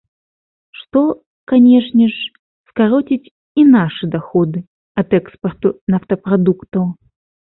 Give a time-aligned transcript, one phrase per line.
[0.77, 1.01] Што,
[1.51, 2.23] канешне ж,
[2.71, 3.31] скароціць
[3.63, 4.63] і нашы даходы
[5.03, 6.89] ад экспарту нафтапрадуктаў.